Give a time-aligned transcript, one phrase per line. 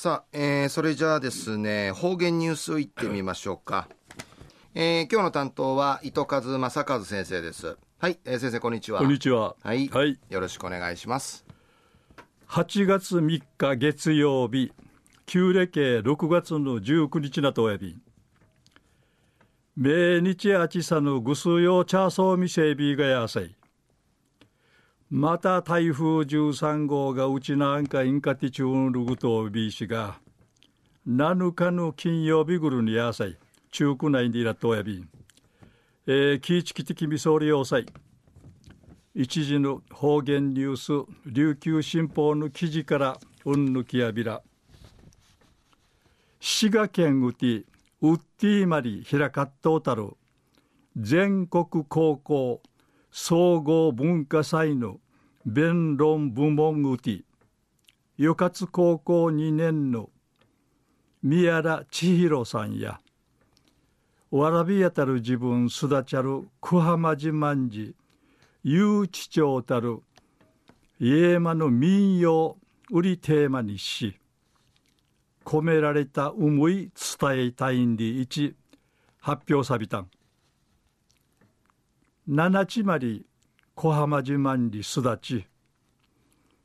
[0.00, 3.88] さあ、えー、それじゃあですね、方言ニュースいってみましょうか。
[4.72, 7.76] えー、今日の担当は糸数正和先生です。
[7.98, 9.00] はい、えー、先生こんにちは。
[9.00, 9.56] こんにちは。
[9.60, 9.88] はい。
[9.88, 10.20] はい。
[10.30, 11.44] よろしくお願いします。
[12.48, 14.70] 8月3日月曜日、
[15.26, 17.98] 旧暦6月の19日なとおやび。
[19.76, 23.57] 命日あちさぬぐすよチャーソーミセビがやさい。
[25.10, 30.18] また台風13号がうちなんかインカティチューンルグトビーシが
[31.08, 33.38] 7日の金曜日ぐるにやさい
[33.70, 35.04] 中区内にいらとやび
[36.06, 37.86] えー、キーチキティキミソーリ要塞
[39.14, 44.42] 一時の方言ニュース琉球新報の記事からうんぬきやびら。
[46.40, 47.64] 滋賀県うて
[48.00, 50.10] ウッティーマリ平かっとうたる
[50.96, 52.62] 全国高校
[53.10, 54.98] 総合文化祭の
[55.46, 57.22] 弁論部門うて
[58.18, 60.10] 与勝高校2年の
[61.22, 63.00] 宮良千尋さんや
[64.30, 67.94] わらびやたる自分すだちゃるくはまじまんじ
[68.62, 70.00] ゆうちちょうたる
[71.00, 72.58] 家間の民謡
[72.90, 74.16] 売りテーマにし
[75.44, 78.54] 込められた思い伝えたいんで一
[79.18, 80.10] 発表さびたん。
[82.30, 83.24] 七ちまり
[83.74, 85.46] 小浜島に育ち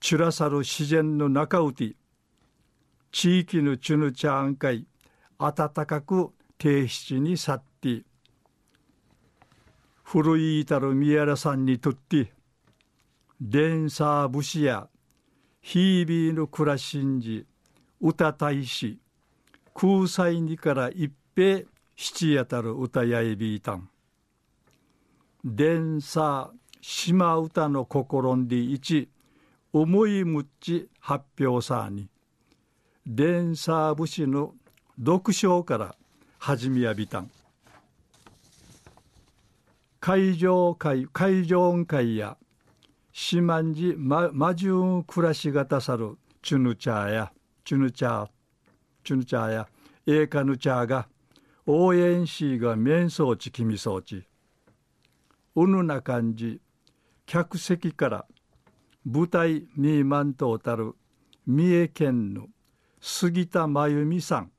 [0.00, 1.94] ちゅらさる自然の中うて
[3.12, 4.84] 地域のチュヌチャーン会
[5.38, 8.02] 暖かく定七に去って
[10.02, 12.32] 古いたる宮原さんにとって
[13.40, 14.88] 連鎖武士や
[15.62, 17.46] ヒービーの暮らしんじ
[18.00, 18.98] 歌大使
[19.72, 21.60] 空彩にから一平
[21.94, 23.88] 七やたる歌やいびいたん。
[25.44, 26.48] 連鎖
[26.80, 29.10] 島歌の心んで一
[29.74, 32.08] 思いむっち発表さに。
[33.04, 34.54] 連鎖武士の
[34.98, 35.94] 読書から
[36.38, 37.30] 始めやびたん。
[40.00, 42.38] 海上会海上会や
[43.12, 47.32] 島んじま魔獣暮らしがたさるチュヌチャーや
[47.66, 48.28] チュヌチャー
[49.02, 49.68] チュヌチャーや
[50.06, 51.06] エーカヌチャーが
[51.66, 54.24] 応援しが面相地君装置
[55.56, 56.60] うぬな感じ
[57.26, 58.26] 客席から
[59.04, 60.94] 舞台に満頭たる
[61.46, 62.46] 三重県の
[63.00, 64.50] 杉田真由美さん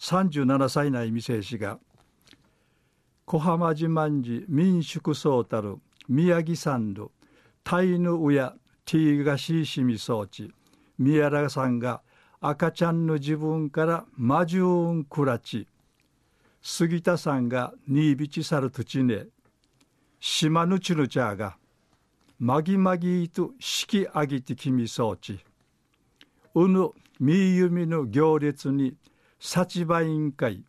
[0.00, 1.78] 37歳内未成氏が
[3.24, 5.76] 小浜自慢寺民宿総たる
[6.08, 7.10] 宮城山の
[7.64, 8.54] タイヌウヤ
[8.84, 10.52] ティーガシーシミ装置
[10.98, 12.02] 宮原さんが
[12.40, 15.68] 赤ちゃんの自分から魔獣んくらち
[16.62, 19.26] 杉田さんが新ビチサルトチネ
[20.24, 21.56] 島のちるちゃが、
[22.38, 25.40] まぎまぎとしきあぎてきみそうち。
[26.54, 28.94] うぬみゆみの行列に、
[29.40, 30.62] さちばいんかい、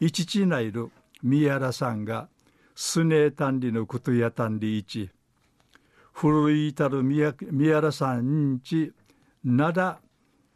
[0.00, 0.90] いちちないる
[1.22, 2.28] みやらさんが、
[2.74, 5.08] すねえたんりのことやたんりいち。
[6.12, 8.92] ふるいたるみやみやらさんち、
[9.44, 10.00] なだ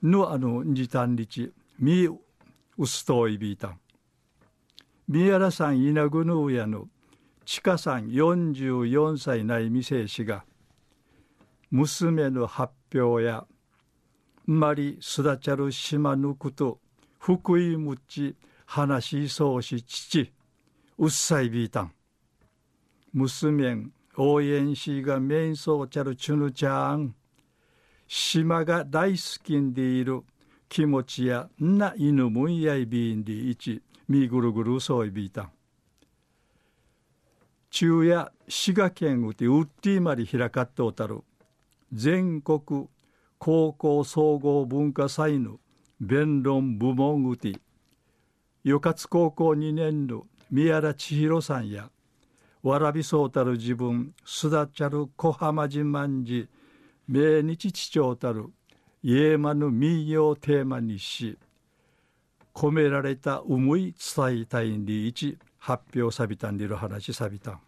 [0.02, 3.78] のあのじたんりち、みうすといびいたん。
[5.06, 6.88] みやらさんいなぐのうやの、
[7.48, 10.44] ちかさん44歳内未成氏が
[11.70, 13.46] 娘の発表や
[14.44, 16.78] まりすだちゃる島ぬくと
[17.18, 20.30] 福井むち話しそうし父
[20.98, 21.92] うっさいびいたん
[23.14, 23.86] 娘
[24.18, 27.14] 応援しが面相ちゃるちゅぬちゃん。
[28.06, 30.20] 島が大好きんでいる
[30.68, 35.50] 気持ちやな犬むんやいびんでいちみぐるぐるそういびいたん
[37.80, 41.20] 中夜滋賀県うてウッディまり開かっておたる
[41.92, 42.88] 全国
[43.38, 45.60] 高校総合文化祭の
[46.00, 47.60] 弁論部門うて
[48.64, 51.88] 与勝高校2年の宮原千尋さんや
[52.64, 56.48] わらびそうたる自分すだちゃる小浜自慢寺
[57.06, 58.46] 命日地長たる
[59.04, 61.38] 家間の民謡をテーマにし
[62.52, 67.67] 込められた思い伝えたいんで一発表さびたんでる話さびたん。